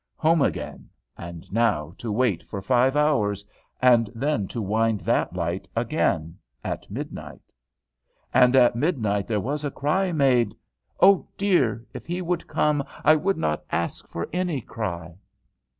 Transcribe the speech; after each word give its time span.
Home 0.15 0.41
again! 0.41 0.89
And 1.15 1.53
now 1.53 1.93
to 1.99 2.11
wait 2.11 2.41
for 2.41 2.59
five 2.59 2.95
hours, 2.95 3.45
and 3.83 4.09
then 4.15 4.47
to 4.47 4.59
wind 4.59 5.01
that 5.01 5.35
light 5.35 5.67
again 5.75 6.39
at 6.63 6.89
midnight! 6.89 7.53
"And 8.33 8.55
at 8.55 8.75
midnight 8.75 9.27
there 9.27 9.39
was 9.39 9.63
a 9.63 9.69
cry 9.69 10.11
made" 10.11 10.55
"oh 10.99 11.27
dear! 11.37 11.85
if 11.93 12.07
he 12.07 12.19
would 12.19 12.47
come, 12.47 12.83
I 13.05 13.15
would 13.15 13.37
not 13.37 13.63
ask 13.71 14.07
for 14.07 14.27
any 14.33 14.59
cry!" 14.59 15.17